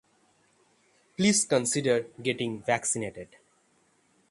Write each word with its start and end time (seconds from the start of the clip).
Please 1.15 1.45
consider 1.45 2.07
getting 2.23 2.63
vaccinated. 2.63 3.35